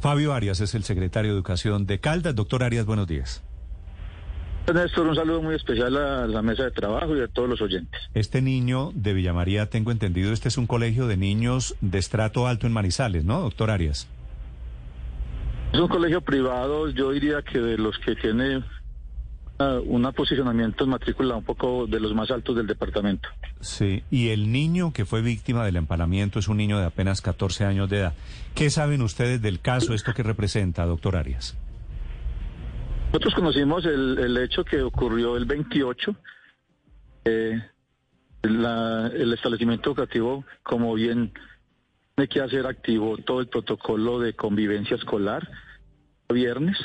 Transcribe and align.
Fabio 0.00 0.34
Arias 0.34 0.60
es 0.60 0.74
el 0.74 0.84
secretario 0.84 1.32
de 1.32 1.36
Educación 1.36 1.86
de 1.86 2.00
Caldas. 2.00 2.34
Doctor 2.34 2.62
Arias, 2.62 2.86
buenos 2.86 3.06
días. 3.06 3.42
Néstor, 4.72 5.06
un 5.06 5.14
saludo 5.14 5.42
muy 5.42 5.54
especial 5.54 5.96
a 5.96 6.26
la 6.26 6.42
mesa 6.42 6.64
de 6.64 6.72
trabajo 6.72 7.16
y 7.16 7.20
a 7.20 7.28
todos 7.28 7.48
los 7.48 7.60
oyentes. 7.62 8.00
Este 8.14 8.42
niño 8.42 8.90
de 8.94 9.14
Villa 9.14 9.32
María, 9.32 9.70
tengo 9.70 9.92
entendido, 9.92 10.32
este 10.32 10.48
es 10.48 10.58
un 10.58 10.66
colegio 10.66 11.06
de 11.06 11.16
niños 11.16 11.76
de 11.80 11.98
estrato 11.98 12.48
alto 12.48 12.66
en 12.66 12.72
Manizales, 12.72 13.24
¿no, 13.24 13.40
doctor 13.40 13.70
Arias? 13.70 14.08
Es 15.72 15.78
un 15.78 15.88
colegio 15.88 16.20
privado, 16.20 16.90
yo 16.90 17.12
diría 17.12 17.42
que 17.42 17.60
de 17.60 17.78
los 17.78 17.96
que 17.98 18.16
tiene 18.16 18.64
un 19.58 20.12
posicionamiento 20.12 20.84
en 20.84 20.90
matrícula 20.90 21.36
un 21.36 21.44
poco 21.44 21.86
de 21.86 21.98
los 22.00 22.14
más 22.14 22.30
altos 22.30 22.56
del 22.56 22.66
departamento. 22.66 23.28
Sí, 23.60 24.02
y 24.10 24.28
el 24.28 24.52
niño 24.52 24.92
que 24.92 25.04
fue 25.04 25.22
víctima 25.22 25.64
del 25.64 25.76
empalamiento 25.76 26.38
es 26.38 26.48
un 26.48 26.58
niño 26.58 26.78
de 26.78 26.84
apenas 26.84 27.22
14 27.22 27.64
años 27.64 27.88
de 27.88 28.00
edad. 28.00 28.14
¿Qué 28.54 28.70
saben 28.70 29.02
ustedes 29.02 29.40
del 29.40 29.60
caso, 29.60 29.94
esto 29.94 30.12
que 30.14 30.22
representa, 30.22 30.84
doctor 30.84 31.16
Arias? 31.16 31.56
Nosotros 33.06 33.34
conocimos 33.34 33.84
el, 33.86 34.18
el 34.18 34.36
hecho 34.38 34.64
que 34.64 34.82
ocurrió 34.82 35.36
el 35.36 35.46
28. 35.46 36.16
Eh, 37.24 37.62
la, 38.42 39.06
el 39.08 39.32
establecimiento 39.32 39.90
educativo, 39.90 40.44
como 40.62 40.94
bien 40.94 41.32
tiene 42.14 42.28
que 42.28 42.40
hacer, 42.40 42.66
activó 42.66 43.16
todo 43.18 43.40
el 43.40 43.48
protocolo 43.48 44.20
de 44.20 44.34
convivencia 44.34 44.96
escolar 44.96 45.48
viernes. 46.28 46.76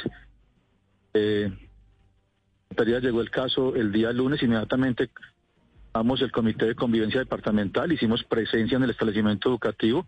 Eh, 1.13 1.51
llegó 3.01 3.21
el 3.21 3.29
caso 3.29 3.75
el 3.75 3.91
día 3.91 4.11
lunes, 4.11 4.41
inmediatamente 4.43 5.09
vamos 5.93 6.21
el 6.21 6.31
comité 6.31 6.65
de 6.65 6.75
convivencia 6.75 7.19
departamental, 7.19 7.91
hicimos 7.91 8.23
presencia 8.23 8.77
en 8.77 8.83
el 8.83 8.91
establecimiento 8.91 9.49
educativo 9.49 10.05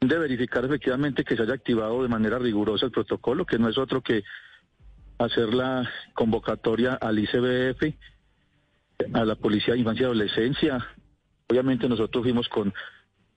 de 0.00 0.18
verificar 0.18 0.64
efectivamente 0.64 1.24
que 1.24 1.36
se 1.36 1.42
haya 1.42 1.54
activado 1.54 2.02
de 2.02 2.08
manera 2.08 2.38
rigurosa 2.38 2.86
el 2.86 2.92
protocolo, 2.92 3.46
que 3.46 3.58
no 3.58 3.68
es 3.68 3.78
otro 3.78 4.02
que 4.02 4.24
hacer 5.18 5.54
la 5.54 5.88
convocatoria 6.14 6.94
al 6.94 7.18
ICBF, 7.18 7.94
a 9.14 9.24
la 9.24 9.34
Policía 9.36 9.74
de 9.74 9.80
Infancia 9.80 10.02
y 10.02 10.06
Adolescencia. 10.06 10.86
Obviamente 11.48 11.88
nosotros 11.88 12.24
fuimos 12.24 12.48
con 12.48 12.72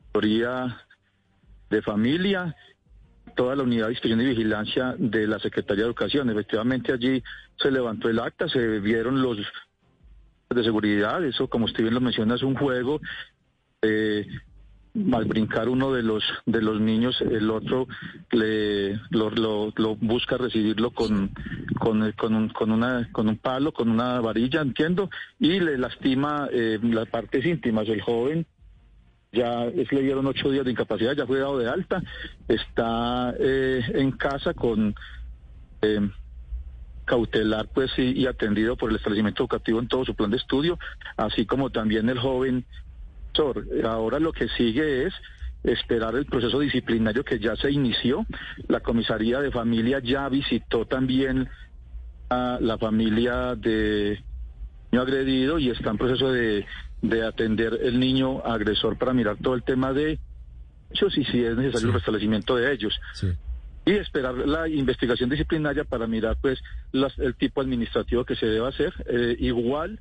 autoría 0.07 0.85
de 1.69 1.81
familia, 1.81 2.55
toda 3.39 3.55
la 3.55 3.63
unidad 3.63 3.85
de 3.85 3.93
inspección 3.93 4.19
y 4.19 4.25
vigilancia 4.25 4.95
de 4.97 5.25
la 5.25 5.39
Secretaría 5.39 5.85
de 5.85 5.87
Educación. 5.87 6.29
Efectivamente 6.29 6.91
allí 6.91 7.23
se 7.57 7.71
levantó 7.71 8.09
el 8.09 8.19
acta, 8.19 8.49
se 8.49 8.81
vieron 8.81 9.21
los 9.21 9.37
de 10.49 10.61
seguridad, 10.61 11.23
eso 11.23 11.47
como 11.47 11.63
usted 11.63 11.83
bien 11.83 11.93
lo 11.93 12.01
menciona 12.01 12.35
es 12.35 12.43
un 12.43 12.55
juego. 12.55 12.99
Eh, 13.81 14.27
al 15.13 15.23
brincar 15.23 15.69
uno 15.69 15.93
de 15.93 16.03
los 16.03 16.21
de 16.45 16.61
los 16.61 16.81
niños 16.81 17.21
el 17.21 17.49
otro 17.49 17.87
le 18.31 18.99
lo, 19.11 19.71
busca 20.01 20.35
recibirlo 20.35 20.91
con 20.91 21.31
con, 21.79 22.11
con, 22.13 22.35
un, 22.35 22.51
una 22.67 23.07
con 23.13 23.29
un 23.29 23.37
palo 23.37 23.71
con 23.71 23.89
una 23.89 24.19
varilla 24.19 24.61
entiendo 24.61 25.09
y 25.39 25.61
le 25.61 25.77
lastima 25.77 26.49
eh, 26.51 26.79
las 26.81 27.07
partes 27.07 27.45
íntimas 27.45 27.87
el 27.87 28.01
joven 28.01 28.47
ya 29.31 29.65
le 29.65 30.01
dieron 30.01 30.25
ocho 30.25 30.49
días 30.49 30.65
de 30.65 30.71
incapacidad 30.71 31.15
ya 31.15 31.27
fue 31.27 31.39
dado 31.39 31.59
de 31.59 31.69
alta 31.69 32.01
está 32.47 33.33
eh, 33.39 33.81
en 33.93 34.11
casa 34.11 34.53
con 34.53 34.95
eh, 35.81 36.09
cautelar 37.05 37.67
pues 37.73 37.91
y, 37.97 38.21
y 38.21 38.27
atendido 38.27 38.75
por 38.75 38.89
el 38.89 38.95
establecimiento 38.95 39.43
educativo 39.43 39.79
en 39.79 39.87
todo 39.87 40.03
su 40.05 40.15
plan 40.15 40.31
de 40.31 40.37
estudio 40.37 40.79
así 41.17 41.45
como 41.45 41.69
también 41.69 42.09
el 42.09 42.19
joven 42.19 42.65
Ahora 43.83 44.19
lo 44.19 44.33
que 44.33 44.47
sigue 44.49 45.05
es 45.05 45.13
esperar 45.63 46.15
el 46.15 46.25
proceso 46.25 46.59
disciplinario 46.59 47.23
que 47.23 47.39
ya 47.39 47.55
se 47.55 47.71
inició. 47.71 48.25
La 48.67 48.79
comisaría 48.81 49.39
de 49.39 49.51
familia 49.51 49.99
ya 49.99 50.27
visitó 50.29 50.85
también 50.85 51.49
a 52.29 52.57
la 52.61 52.77
familia 52.77 53.55
de 53.55 54.21
niño 54.91 55.01
agredido 55.01 55.59
y 55.59 55.69
está 55.69 55.91
en 55.91 55.97
proceso 55.97 56.31
de, 56.31 56.65
atender 57.25 57.79
el 57.81 57.99
niño 57.99 58.43
agresor 58.45 58.97
para 58.97 59.13
mirar 59.13 59.37
todo 59.41 59.53
el 59.53 59.63
tema 59.63 59.93
de 59.93 60.19
hechos 60.91 61.17
y 61.17 61.23
si 61.25 61.43
es 61.43 61.55
necesario 61.55 61.89
el 61.89 61.93
restablecimiento 61.93 62.55
de 62.55 62.73
ellos. 62.73 62.99
Y 63.85 63.91
esperar 63.93 64.35
la 64.35 64.67
investigación 64.67 65.29
disciplinaria 65.29 65.83
para 65.83 66.07
mirar 66.07 66.37
pues 66.41 66.59
el 66.93 67.35
tipo 67.35 67.61
administrativo 67.61 68.25
que 68.25 68.35
se 68.35 68.45
debe 68.45 68.67
hacer. 68.67 68.93
Eh, 69.07 69.35
igual 69.39 69.99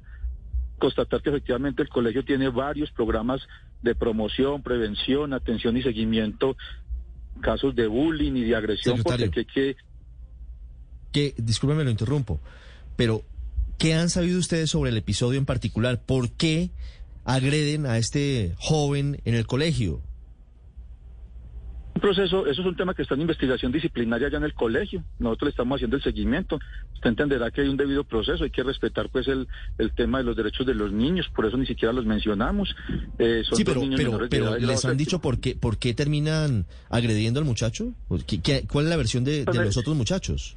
constatar 0.78 1.22
que 1.22 1.31
efectivamente 1.31 1.82
el 1.82 1.88
colegio 1.88 2.25
tiene 2.25 2.49
varios 2.49 2.91
programas 2.91 3.41
de 3.82 3.94
promoción, 3.94 4.62
prevención, 4.62 5.32
atención 5.32 5.76
y 5.76 5.82
seguimiento, 5.82 6.56
casos 7.41 7.75
de 7.75 7.87
bullying 7.87 8.32
y 8.32 8.44
de 8.44 8.56
agresión, 8.56 9.03
porque 9.03 9.31
que, 9.31 9.44
que... 9.44 9.76
que 11.12 11.34
discúlpeme, 11.37 11.84
lo 11.84 11.91
interrumpo, 11.91 12.41
pero 12.97 13.22
¿qué 13.78 13.94
han 13.94 14.11
sabido 14.11 14.39
ustedes 14.39 14.71
sobre 14.71 14.91
el 14.91 14.97
episodio 14.97 15.39
en 15.39 15.47
particular? 15.47 16.03
¿Por 16.05 16.31
qué 16.33 16.71
agreden 17.25 17.87
a 17.87 17.99
este 17.99 18.55
joven 18.59 19.21
en 19.25 19.34
el 19.34 19.47
colegio? 19.47 20.03
Un 21.94 22.03
proceso, 22.03 22.47
eso 22.47 22.61
es 22.61 22.67
un 22.67 22.77
tema 22.77 22.94
que 22.94 23.03
está 23.03 23.17
en 23.17 23.22
investigación 23.22 23.72
disciplinaria 23.72 24.28
ya 24.31 24.37
en 24.37 24.44
el 24.44 24.55
colegio. 24.55 25.03
Nosotros 25.19 25.49
le 25.49 25.50
estamos 25.50 25.77
haciendo 25.78 25.97
el 25.97 26.03
seguimiento. 26.03 26.61
Usted 26.94 27.11
entenderá 27.11 27.50
que 27.50 27.62
hay 27.62 27.69
un 27.69 27.77
debido 27.77 28.05
proceso, 28.05 28.44
hay 28.44 28.50
que 28.50 28.62
respetar 28.62 29.09
pues 29.11 29.27
el, 29.27 29.49
el 29.78 29.93
tema 29.93 30.19
de 30.19 30.25
los 30.25 30.37
derechos 30.37 30.65
de 30.65 30.75
los 30.75 30.93
niños, 30.93 31.27
por 31.34 31.47
eso 31.47 31.56
ni 31.56 31.67
siquiera 31.67 31.93
los 31.93 32.06
mencionamos. 32.06 32.77
Eh, 33.19 33.43
sí, 33.53 33.65
pero, 33.65 33.83
pero, 34.31 34.56
les 34.59 34.84
han 34.84 34.97
dicho 34.97 35.21
por 35.21 35.41
qué, 35.41 35.56
por 35.56 35.78
qué 35.78 35.93
terminan 35.93 36.67
agrediendo 36.88 37.41
al 37.41 37.47
muchacho. 37.47 37.93
cuál 38.06 38.84
es 38.84 38.91
la 38.91 38.97
versión 38.97 39.25
de, 39.25 39.44
de 39.44 39.65
los 39.65 39.77
otros 39.77 39.97
muchachos? 39.97 40.56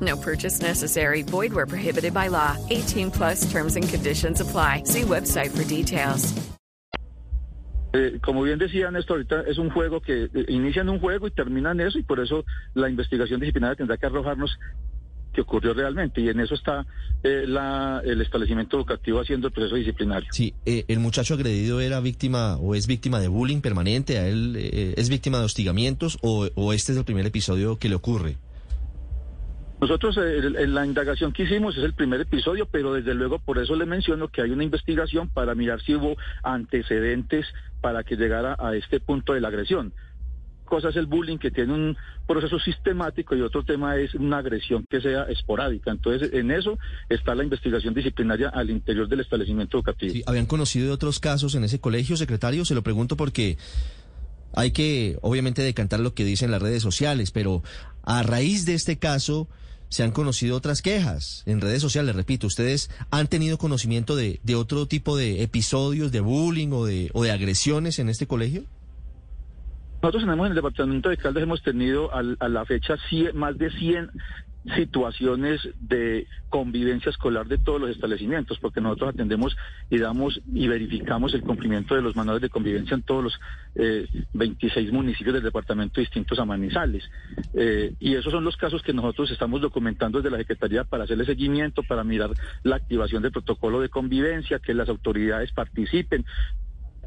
No 0.00 0.16
purchase 0.16 0.62
necessary. 0.62 1.22
Void 1.22 1.52
where 1.52 1.66
prohibited 1.66 2.14
by 2.14 2.28
law. 2.28 2.56
18 2.70 3.10
plus 3.10 3.50
terms 3.50 3.76
and 3.76 3.88
conditions 3.88 4.40
apply. 4.40 4.84
See 4.84 5.02
website 5.02 5.50
for 5.50 5.64
details. 5.64 6.32
Eh, 7.92 8.18
como 8.22 8.42
bien 8.42 8.58
decía 8.58 8.90
Néstor, 8.90 9.16
ahorita 9.16 9.42
es 9.50 9.58
un 9.58 9.70
juego 9.70 10.00
que 10.00 10.24
eh, 10.24 10.44
inician 10.48 10.88
un 10.88 11.00
juego 11.00 11.26
y 11.26 11.32
terminan 11.32 11.80
eso 11.80 11.98
y 11.98 12.04
por 12.04 12.20
eso 12.20 12.44
la 12.74 12.88
investigación 12.88 13.40
disciplinaria 13.40 13.74
tendrá 13.74 13.96
que 13.96 14.06
arrojarnos 14.06 14.56
qué 15.32 15.40
ocurrió 15.40 15.74
realmente 15.74 16.20
y 16.20 16.28
en 16.28 16.38
eso 16.38 16.54
está 16.54 16.86
eh, 17.24 17.44
la, 17.46 18.00
el 18.04 18.20
establecimiento 18.20 18.76
educativo 18.76 19.20
haciendo 19.20 19.48
el 19.48 19.52
proceso 19.52 19.74
disciplinario. 19.74 20.28
Sí, 20.32 20.54
el 20.64 21.00
muchacho 21.00 21.34
agredido 21.34 21.80
era 21.80 21.98
víctima 22.00 22.56
o 22.56 22.76
es 22.76 22.86
víctima 22.86 23.18
de 23.18 23.26
bullying 23.26 23.60
permanente, 23.60 24.18
a 24.18 24.28
él 24.28 24.54
es 24.56 25.08
víctima 25.08 25.38
de 25.38 25.44
hostigamientos 25.46 26.18
o, 26.22 26.48
o 26.54 26.72
este 26.72 26.92
es 26.92 26.98
el 26.98 27.04
primer 27.04 27.26
episodio 27.26 27.76
que 27.76 27.88
le 27.88 27.96
ocurre. 27.96 28.36
Nosotros 29.80 30.18
en 30.18 30.74
la 30.74 30.84
indagación 30.84 31.32
que 31.32 31.44
hicimos 31.44 31.76
es 31.78 31.84
el 31.84 31.94
primer 31.94 32.20
episodio, 32.20 32.66
pero 32.66 32.92
desde 32.92 33.14
luego 33.14 33.38
por 33.38 33.58
eso 33.58 33.74
le 33.74 33.86
menciono 33.86 34.28
que 34.28 34.42
hay 34.42 34.50
una 34.50 34.62
investigación 34.62 35.28
para 35.30 35.54
mirar 35.54 35.80
si 35.80 35.94
hubo 35.94 36.16
antecedentes 36.42 37.46
para 37.80 38.04
que 38.04 38.16
llegara 38.16 38.56
a 38.58 38.76
este 38.76 39.00
punto 39.00 39.32
de 39.32 39.40
la 39.40 39.48
agresión. 39.48 39.94
Cosa 40.66 40.90
es 40.90 40.96
el 40.96 41.06
bullying 41.06 41.38
que 41.38 41.50
tiene 41.50 41.72
un 41.72 41.96
proceso 42.28 42.58
sistemático 42.60 43.34
y 43.34 43.40
otro 43.40 43.64
tema 43.64 43.96
es 43.96 44.14
una 44.14 44.38
agresión 44.38 44.84
que 44.88 45.00
sea 45.00 45.22
esporádica. 45.24 45.90
Entonces, 45.90 46.32
en 46.32 46.50
eso 46.50 46.78
está 47.08 47.34
la 47.34 47.42
investigación 47.42 47.94
disciplinaria 47.94 48.50
al 48.50 48.70
interior 48.70 49.08
del 49.08 49.20
establecimiento 49.20 49.78
educativo. 49.78 50.14
¿Habían 50.26 50.46
conocido 50.46 50.86
de 50.88 50.92
otros 50.92 51.18
casos 51.18 51.54
en 51.54 51.64
ese 51.64 51.80
colegio, 51.80 52.16
secretario? 52.16 52.64
Se 52.66 52.74
lo 52.74 52.82
pregunto 52.82 53.16
porque 53.16 53.56
hay 54.54 54.72
que, 54.72 55.16
obviamente, 55.22 55.62
decantar 55.62 56.00
lo 56.00 56.14
que 56.14 56.24
dicen 56.24 56.50
las 56.50 56.62
redes 56.62 56.82
sociales, 56.82 57.30
pero 57.30 57.62
a 58.02 58.22
raíz 58.22 58.64
de 58.66 58.74
este 58.74 58.98
caso 58.98 59.48
se 59.88 60.02
han 60.04 60.12
conocido 60.12 60.56
otras 60.56 60.82
quejas 60.82 61.42
en 61.46 61.60
redes 61.60 61.82
sociales. 61.82 62.14
Repito, 62.14 62.46
¿ustedes 62.46 62.90
han 63.10 63.26
tenido 63.26 63.58
conocimiento 63.58 64.14
de, 64.14 64.38
de 64.44 64.54
otro 64.54 64.86
tipo 64.86 65.16
de 65.16 65.42
episodios 65.42 66.12
de 66.12 66.20
bullying 66.20 66.68
o 66.72 66.84
de, 66.84 67.10
o 67.12 67.24
de 67.24 67.32
agresiones 67.32 67.98
en 67.98 68.08
este 68.08 68.26
colegio? 68.26 68.62
Nosotros 70.02 70.22
tenemos 70.22 70.46
en 70.46 70.52
el 70.52 70.56
departamento 70.56 71.08
de 71.10 71.16
Caldas, 71.18 71.42
hemos 71.42 71.62
tenido 71.62 72.14
al- 72.14 72.36
a, 72.40 72.48
la 72.48 72.64
fecha 72.64 72.94
más 73.34 73.58
de 73.58 73.70
100 73.70 74.10
situaciones 74.76 75.60
de 75.80 76.26
convivencia 76.48 77.10
escolar 77.10 77.46
de 77.46 77.58
todos 77.58 77.80
los 77.80 77.90
establecimientos, 77.90 78.58
porque 78.58 78.80
nosotros 78.80 79.14
atendemos 79.14 79.56
y 79.88 79.98
damos 79.98 80.40
y 80.52 80.68
verificamos 80.68 81.32
el 81.34 81.42
cumplimiento 81.42 81.94
de 81.94 82.02
los 82.02 82.16
manuales 82.16 82.42
de 82.42 82.50
convivencia 82.50 82.94
en 82.94 83.02
todos 83.02 83.24
los 83.24 83.40
eh, 83.76 84.06
26 84.34 84.92
municipios 84.92 85.34
del 85.34 85.42
departamento 85.42 86.00
distintos 86.00 86.38
a 86.38 86.44
Manizales. 86.44 87.08
Eh, 87.54 87.94
y 88.00 88.14
esos 88.14 88.32
son 88.32 88.44
los 88.44 88.56
casos 88.56 88.82
que 88.82 88.92
nosotros 88.92 89.30
estamos 89.30 89.60
documentando 89.60 90.18
desde 90.18 90.30
la 90.30 90.38
Secretaría 90.38 90.84
para 90.84 91.04
hacerle 91.04 91.24
seguimiento, 91.24 91.82
para 91.82 92.04
mirar 92.04 92.30
la 92.62 92.76
activación 92.76 93.22
del 93.22 93.32
protocolo 93.32 93.80
de 93.80 93.88
convivencia, 93.88 94.58
que 94.58 94.74
las 94.74 94.88
autoridades 94.88 95.52
participen, 95.52 96.24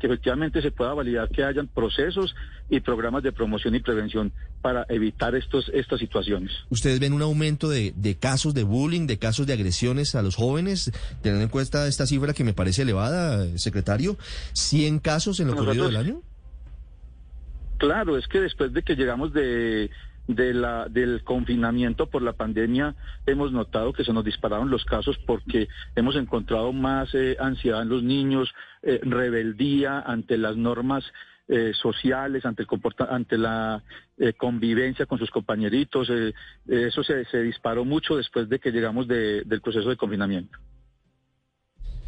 que 0.03 0.07
efectivamente 0.07 0.61
se 0.61 0.69
pueda 0.69 0.93
validar 0.93 1.29
que 1.29 1.45
hayan 1.45 1.65
procesos 1.69 2.35
y 2.69 2.81
programas 2.81 3.23
de 3.23 3.31
promoción 3.31 3.73
y 3.73 3.79
prevención 3.79 4.33
para 4.61 4.85
evitar 4.89 5.33
estos, 5.33 5.71
estas 5.73 5.97
situaciones. 6.01 6.51
¿Ustedes 6.69 6.99
ven 6.99 7.13
un 7.13 7.21
aumento 7.21 7.69
de, 7.69 7.93
de 7.95 8.15
casos 8.15 8.53
de 8.53 8.63
bullying, 8.63 9.07
de 9.07 9.17
casos 9.17 9.47
de 9.47 9.53
agresiones 9.53 10.13
a 10.15 10.21
los 10.21 10.35
jóvenes? 10.35 10.91
Teniendo 11.21 11.43
en 11.45 11.49
cuenta 11.49 11.87
esta 11.87 12.05
cifra 12.05 12.33
que 12.33 12.43
me 12.43 12.51
parece 12.51 12.81
elevada, 12.81 13.47
secretario, 13.57 14.17
¿100 14.53 14.99
casos 15.01 15.39
en 15.39 15.47
lo 15.47 15.55
corrido 15.55 15.85
del 15.85 15.93
Nosotros- 15.93 16.15
año? 16.17 16.21
Claro, 17.77 18.17
es 18.17 18.27
que 18.27 18.41
después 18.41 18.73
de 18.73 18.83
que 18.83 18.95
llegamos 18.95 19.31
de, 19.31 19.89
de 20.27 20.53
la, 20.53 20.87
del 20.89 21.23
confinamiento 21.23 22.07
por 22.07 22.21
la 22.21 22.33
pandemia, 22.33 22.95
hemos 23.25 23.51
notado 23.51 23.93
que 23.93 24.03
se 24.03 24.13
nos 24.13 24.23
dispararon 24.23 24.69
los 24.69 24.85
casos 24.85 25.17
porque 25.25 25.67
hemos 25.95 26.15
encontrado 26.15 26.71
más 26.71 27.13
eh, 27.13 27.35
ansiedad 27.39 27.81
en 27.81 27.89
los 27.89 28.03
niños, 28.03 28.53
eh, 28.81 28.99
rebeldía 29.03 29.99
ante 29.99 30.37
las 30.37 30.55
normas 30.55 31.03
eh, 31.49 31.73
sociales, 31.73 32.45
ante, 32.45 32.61
el 32.61 32.67
comporta 32.67 33.13
la 33.37 33.83
convivencia 34.37 35.05
con 35.05 35.19
sus 35.19 35.29
compañeritos. 35.29 36.09
eso 36.67 37.03
se, 37.03 37.25
disparó 37.41 37.83
mucho 37.83 38.15
después 38.15 38.47
de 38.47 38.59
que 38.59 38.71
llegamos 38.71 39.07
de- 39.07 39.41
del 39.43 39.59
proceso 39.59 39.89
de 39.89 39.97
confinamiento. 39.97 40.57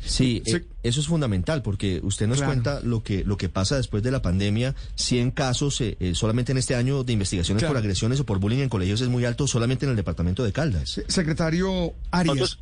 Sí, 0.05 0.41
Sí. 0.45 0.55
eh, 0.57 0.65
eso 0.83 0.99
es 1.01 1.07
fundamental 1.07 1.61
porque 1.61 1.99
usted 2.03 2.27
nos 2.27 2.37
Claro. 2.37 2.51
cuenta 2.53 2.79
lo 2.81 3.01
que 3.03 3.23
lo 3.23 3.37
que 3.37 3.49
pasa 3.49 3.75
después 3.77 4.03
de 4.03 4.11
la 4.11 4.21
pandemia. 4.21 4.75
100 4.95 5.31
casos 5.31 5.81
eh, 5.81 5.97
eh, 5.99 6.15
solamente 6.15 6.51
en 6.51 6.57
este 6.59 6.75
año 6.75 7.03
de 7.03 7.13
investigaciones 7.13 7.61
Claro. 7.61 7.73
por 7.73 7.79
agresiones 7.81 8.19
o 8.19 8.25
por 8.25 8.39
bullying 8.39 8.59
en 8.63 8.69
colegios 8.69 9.01
es 9.01 9.09
muy 9.09 9.25
alto 9.25 9.47
solamente 9.47 9.85
en 9.85 9.91
el 9.91 9.95
departamento 9.97 10.43
de 10.43 10.51
Caldas. 10.53 10.89
Se- 10.89 11.09
Secretario 11.11 11.93
Arias. 12.11 12.35
Nosotros- 12.37 12.59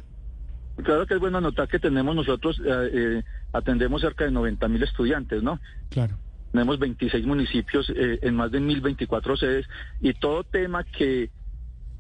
claro 0.84 1.06
que 1.06 1.14
es 1.16 1.20
bueno 1.20 1.38
anotar 1.40 1.68
que 1.68 1.80
tenemos 1.80 2.16
nosotros, 2.16 2.60
eh, 2.66 3.22
atendemos 3.52 4.02
cerca 4.02 4.24
de 4.26 4.32
90 4.32 4.68
mil 4.68 4.82
estudiantes, 4.84 5.44
¿no? 5.44 5.60
Claro. 5.90 6.18
Tenemos 6.52 6.80
26 6.80 7.26
municipios 7.26 7.90
eh, 7.96 8.20
en 8.22 8.36
más 8.36 8.52
de 8.52 8.60
1024 8.60 9.36
sedes 9.38 9.66
y 10.02 10.14
todo 10.14 10.44
tema 10.44 10.84
que 10.84 11.30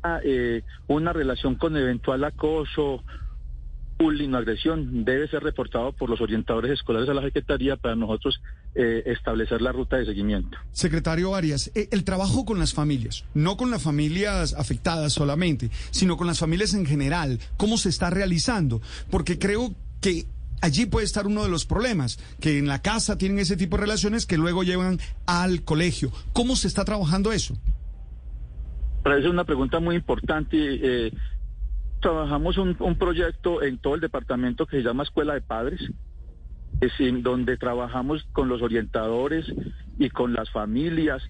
ah, 0.03 0.19
eh, 0.23 0.63
una 0.87 1.13
relación 1.13 1.55
con 1.55 1.77
eventual 1.77 2.23
acoso, 2.25 3.03
bullying 3.97 4.33
o 4.33 4.37
agresión 4.37 5.05
debe 5.05 5.27
ser 5.27 5.43
reportado 5.43 5.91
por 5.93 6.09
los 6.09 6.21
orientadores 6.21 6.71
escolares 6.71 7.09
a 7.09 7.13
la 7.13 7.21
Secretaría 7.21 7.75
para 7.77 7.95
nosotros 7.95 8.41
eh, 8.75 9.03
establecer 9.05 9.61
la 9.61 9.71
ruta 9.71 9.97
de 9.97 10.05
seguimiento. 10.05 10.57
Secretario 10.71 11.35
Arias, 11.35 11.71
eh, 11.75 11.87
el 11.91 12.03
trabajo 12.03 12.45
con 12.45 12.59
las 12.59 12.73
familias, 12.73 13.25
no 13.33 13.57
con 13.57 13.71
las 13.71 13.83
familias 13.83 14.53
afectadas 14.53 15.13
solamente, 15.13 15.69
sino 15.91 16.17
con 16.17 16.27
las 16.27 16.39
familias 16.39 16.73
en 16.73 16.85
general, 16.85 17.39
¿cómo 17.57 17.77
se 17.77 17.89
está 17.89 18.09
realizando? 18.09 18.81
Porque 19.09 19.39
creo 19.39 19.73
que 20.01 20.25
allí 20.61 20.85
puede 20.85 21.05
estar 21.05 21.27
uno 21.27 21.43
de 21.43 21.49
los 21.49 21.65
problemas, 21.65 22.19
que 22.39 22.57
en 22.57 22.67
la 22.67 22.81
casa 22.81 23.17
tienen 23.17 23.39
ese 23.39 23.57
tipo 23.57 23.77
de 23.77 23.81
relaciones 23.81 24.25
que 24.25 24.37
luego 24.37 24.63
llevan 24.63 24.99
al 25.25 25.63
colegio. 25.63 26.11
¿Cómo 26.33 26.55
se 26.55 26.67
está 26.67 26.85
trabajando 26.85 27.31
eso? 27.31 27.57
Parece 29.03 29.27
una 29.27 29.43
pregunta 29.43 29.81
muy 29.81 29.95
importante. 29.97 30.57
eh, 30.57 31.11
trabajamos 32.03 32.57
un, 32.57 32.75
proyecto 32.99 33.63
en 33.63 33.77
todo 33.79 33.95
el 33.95 34.01
departamento 34.01 34.67
que 34.67 34.77
se 34.77 34.83
llama 34.83 35.03
Escuela 35.03 35.33
de 35.33 35.41
Padres, 35.41 35.81
donde 37.21 37.55
trabajamos 37.57 38.25
con 38.33 38.49
los 38.49 38.61
orientadores 38.61 39.45
y 39.97 40.09
con 40.09 40.33
las 40.33 40.51
familias, 40.51 41.23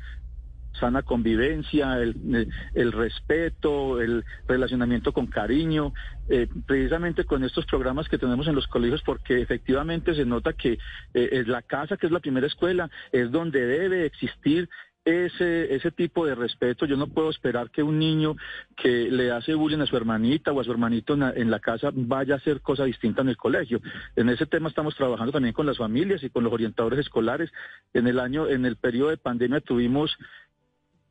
sana 0.79 1.03
convivencia, 1.03 1.99
el, 1.99 2.91
respeto, 2.91 4.01
el 4.01 4.25
relacionamiento 4.47 5.13
con 5.13 5.27
cariño, 5.27 5.93
eh, 6.27 6.47
precisamente 6.65 7.23
con 7.23 7.43
estos 7.43 7.67
programas 7.67 8.09
que 8.09 8.17
tenemos 8.17 8.47
en 8.47 8.55
los 8.55 8.65
colegios, 8.65 9.03
porque 9.05 9.41
efectivamente 9.41 10.15
se 10.15 10.25
nota 10.25 10.53
que 10.53 10.79
eh, 11.13 11.43
la 11.45 11.61
casa, 11.61 11.97
que 11.97 12.07
es 12.07 12.11
la 12.11 12.19
primera 12.19 12.47
escuela, 12.47 12.89
es 13.11 13.31
donde 13.31 13.63
debe 13.63 14.07
existir 14.07 14.67
ese, 15.05 15.75
ese 15.75 15.91
tipo 15.91 16.25
de 16.25 16.35
respeto. 16.35 16.85
Yo 16.85 16.95
no 16.95 17.07
puedo 17.07 17.29
esperar 17.29 17.69
que 17.69 17.83
un 17.83 17.99
niño 17.99 18.35
que 18.75 19.09
le 19.11 19.31
hace 19.31 19.53
bullying 19.53 19.79
a 19.79 19.85
su 19.85 19.97
hermanita 19.97 20.51
o 20.51 20.59
a 20.59 20.63
su 20.63 20.71
hermanito 20.71 21.13
en 21.13 21.19
la, 21.21 21.31
en 21.31 21.51
la 21.51 21.59
casa 21.59 21.89
vaya 21.93 22.35
a 22.35 22.37
hacer 22.37 22.61
cosa 22.61 22.85
distinta 22.85 23.21
en 23.21 23.29
el 23.29 23.37
colegio. 23.37 23.81
En 24.15 24.29
ese 24.29 24.45
tema 24.45 24.69
estamos 24.69 24.95
trabajando 24.95 25.31
también 25.31 25.53
con 25.53 25.65
las 25.65 25.77
familias 25.77 26.23
y 26.23 26.29
con 26.29 26.43
los 26.43 26.53
orientadores 26.53 26.99
escolares. 26.99 27.51
En 27.93 28.07
el 28.07 28.19
año, 28.19 28.47
en 28.47 28.65
el 28.65 28.77
periodo 28.77 29.09
de 29.09 29.17
pandemia 29.17 29.61
tuvimos 29.61 30.15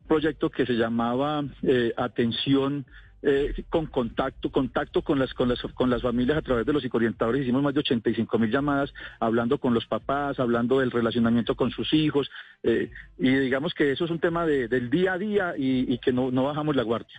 un 0.01 0.09
proyecto 0.09 0.51
que 0.51 0.67
se 0.67 0.75
llamaba 0.75 1.45
eh, 1.63 1.93
atención 1.97 2.87
eh, 3.23 3.65
con 3.71 3.87
contacto, 3.87 4.51
contacto 4.51 5.03
con 5.03 5.19
las, 5.19 5.33
con 5.35 5.49
las 5.49 5.61
con 5.75 5.89
las 5.91 6.03
familias 6.03 6.39
a 6.39 6.43
través 6.43 6.67
de 6.67 6.73
los 6.73 6.83
psicoorientadores. 6.83 7.43
Hicimos 7.43 7.63
más 7.63 7.73
de 7.75 7.81
85 7.81 8.39
mil 8.39 8.51
llamadas 8.51 8.93
hablando 9.21 9.59
con 9.59 9.75
los 9.75 9.87
papás, 9.87 10.41
hablando 10.41 10.81
del 10.81 10.91
relacionamiento 10.91 11.55
con 11.55 11.71
sus 11.71 11.93
hijos. 11.95 12.31
eh, 12.65 12.91
y 13.19 13.31
digamos 13.31 13.75
que 13.75 13.93
eso 13.93 14.05
es 14.05 14.11
un 14.11 14.19
tema 14.21 14.47
de- 14.47 14.69
del 14.69 14.91
día 14.91 15.15
a 15.15 15.19
día 15.19 15.55
y, 15.57 15.93
y 15.93 15.99
que 15.99 16.13
no, 16.13 16.31
no 16.31 16.45
bajamos 16.45 16.75
la 16.77 16.83
guardia. 16.83 17.19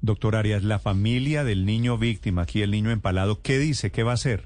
Doctor 0.00 0.36
Arias, 0.36 0.62
la 0.64 0.78
familia 0.78 1.44
del 1.44 1.64
niño 1.64 1.96
víctima, 1.96 2.42
aquí 2.42 2.60
el 2.62 2.70
niño 2.70 2.90
empalado, 2.90 3.40
¿qué 3.42 3.58
dice? 3.58 3.90
¿Qué 3.90 4.02
va 4.02 4.10
a 4.10 4.14
hacer? 4.14 4.44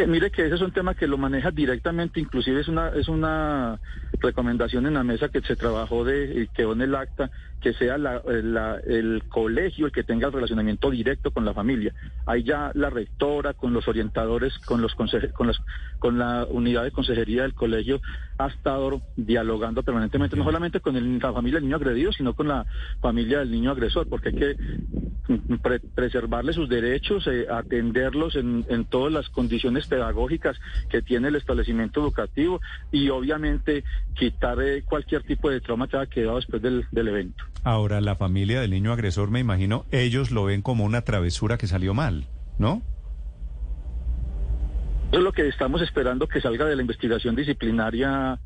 Eh, 0.00 0.06
mire 0.06 0.30
que 0.30 0.46
ese 0.46 0.54
es 0.54 0.60
un 0.62 0.72
tema 0.72 0.94
que 0.94 1.06
lo 1.06 1.18
maneja 1.18 1.50
directamente, 1.50 2.20
inclusive 2.20 2.60
es 2.60 2.68
una 2.68 2.88
es 2.88 3.06
una 3.08 3.78
recomendación 4.22 4.86
en 4.86 4.94
la 4.94 5.04
mesa 5.04 5.28
que 5.28 5.42
se 5.42 5.56
trabajó 5.56 6.04
de 6.04 6.42
y 6.42 6.48
quedó 6.48 6.72
en 6.72 6.80
el 6.80 6.94
acta 6.94 7.30
que 7.60 7.74
sea 7.74 7.98
la- 7.98 8.22
la- 8.24 8.80
el 8.86 9.24
colegio 9.28 9.84
el 9.86 9.92
que 9.92 10.02
tenga 10.02 10.28
el 10.28 10.32
relacionamiento 10.32 10.90
directo 10.90 11.30
con 11.32 11.44
la 11.44 11.52
familia. 11.52 11.92
Ahí 12.24 12.42
ya 12.44 12.70
la 12.74 12.88
rectora 12.88 13.52
con 13.52 13.74
los 13.74 13.86
orientadores, 13.88 14.58
con 14.64 14.80
los 14.80 14.96
conse- 14.96 15.32
con 15.32 15.48
las 15.48 15.58
con 15.98 16.18
la 16.18 16.46
unidad 16.48 16.84
de 16.84 16.92
consejería 16.92 17.42
del 17.42 17.52
colegio 17.52 18.00
ha 18.38 18.46
estado 18.46 19.02
dialogando 19.16 19.82
permanentemente 19.82 20.34
no 20.34 20.44
solamente 20.44 20.80
con 20.80 20.96
el- 20.96 21.18
la 21.18 21.32
familia 21.34 21.56
del 21.58 21.64
niño 21.64 21.76
agredido, 21.76 22.10
sino 22.12 22.32
con 22.32 22.48
la 22.48 22.66
familia 23.02 23.40
del 23.40 23.50
niño 23.50 23.70
agresor, 23.72 24.08
porque 24.08 24.30
hay 24.30 24.34
que 24.34 24.56
pre- 25.62 25.80
preservarle 25.80 26.52
sus 26.52 26.68
derechos, 26.68 27.26
eh, 27.26 27.46
atenderlos 27.50 28.36
en, 28.36 28.64
en 28.68 28.84
todas 28.84 29.12
las 29.12 29.28
condiciones 29.28 29.86
pedagógicas 29.86 30.58
que 30.88 31.02
tiene 31.02 31.28
el 31.28 31.36
establecimiento 31.36 32.00
educativo 32.00 32.60
y 32.90 33.08
obviamente 33.08 33.84
quitar 34.14 34.60
eh, 34.62 34.82
cualquier 34.82 35.22
tipo 35.22 35.50
de 35.50 35.60
trauma 35.60 35.88
que 35.88 35.96
haya 35.96 36.06
quedado 36.06 36.36
después 36.36 36.62
del, 36.62 36.86
del 36.90 37.08
evento. 37.08 37.44
Ahora, 37.64 38.00
la 38.00 38.16
familia 38.16 38.60
del 38.60 38.70
niño 38.70 38.92
agresor, 38.92 39.30
me 39.30 39.40
imagino, 39.40 39.84
ellos 39.90 40.30
lo 40.30 40.44
ven 40.44 40.62
como 40.62 40.84
una 40.84 41.02
travesura 41.02 41.58
que 41.58 41.66
salió 41.66 41.94
mal, 41.94 42.26
¿no? 42.58 42.82
Eso 45.10 45.18
es 45.18 45.24
lo 45.24 45.32
que 45.32 45.48
estamos 45.48 45.82
esperando 45.82 46.28
que 46.28 46.40
salga 46.40 46.66
de 46.66 46.76
la 46.76 46.82
investigación 46.82 47.34
disciplinaria 47.34 48.38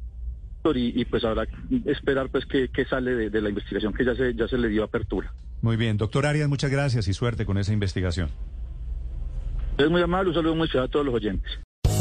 y, 0.74 0.98
y 0.98 1.04
pues 1.04 1.22
habrá 1.24 1.44
que 1.44 1.54
esperar 1.84 2.30
pues 2.30 2.46
que, 2.46 2.68
que 2.68 2.86
sale 2.86 3.14
de, 3.14 3.28
de 3.28 3.42
la 3.42 3.50
investigación 3.50 3.92
que 3.92 4.02
ya 4.02 4.14
se, 4.14 4.34
ya 4.34 4.48
se 4.48 4.56
le 4.56 4.68
dio 4.68 4.82
apertura. 4.82 5.30
Muy 5.62 5.76
bien, 5.76 5.96
doctor 5.96 6.26
Arias, 6.26 6.48
muchas 6.48 6.70
gracias 6.70 7.08
y 7.08 7.14
suerte 7.14 7.46
con 7.46 7.58
esa 7.58 7.72
investigación. 7.72 8.30
Es 9.78 9.90
muy 9.90 10.02
amable, 10.02 10.28
un 10.30 10.34
saludo 10.34 10.54
muy 10.54 10.66
especial 10.66 10.84
a 10.84 10.88
todos 10.88 11.06
los 11.06 11.14
oyentes. 11.14 11.50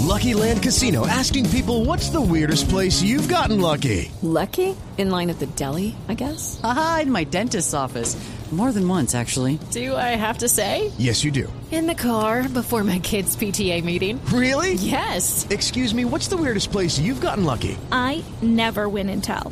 Lucky 0.01 0.33
Land 0.33 0.61
Casino 0.61 1.07
asking 1.07 1.49
people 1.49 1.85
what's 1.85 2.09
the 2.09 2.21
weirdest 2.21 2.69
place 2.69 3.01
you've 3.01 3.27
gotten 3.29 3.59
lucky? 3.61 4.11
Lucky? 4.21 4.75
In 4.97 5.09
line 5.09 5.29
at 5.29 5.39
the 5.39 5.47
deli, 5.55 5.95
I 6.07 6.13
guess? 6.13 6.59
Aha, 6.63 6.99
in 7.03 7.11
my 7.11 7.23
dentist's 7.23 7.73
office. 7.73 8.15
More 8.51 8.71
than 8.71 8.87
once, 8.87 9.15
actually. 9.15 9.57
Do 9.71 9.95
I 9.95 10.15
have 10.15 10.37
to 10.39 10.47
say? 10.47 10.91
Yes, 10.99 11.23
you 11.23 11.31
do. 11.31 11.51
In 11.71 11.87
the 11.87 11.95
car 11.95 12.47
before 12.47 12.83
my 12.83 12.99
kids' 12.99 13.35
PTA 13.35 13.83
meeting. 13.83 14.19
Really? 14.25 14.73
Yes. 14.75 15.47
Excuse 15.49 15.95
me, 15.95 16.05
what's 16.05 16.27
the 16.27 16.37
weirdest 16.37 16.71
place 16.71 16.99
you've 16.99 17.19
gotten 17.21 17.45
lucky? 17.45 17.75
I 17.91 18.23
never 18.43 18.87
win 18.87 19.09
and 19.09 19.23
tell. 19.23 19.51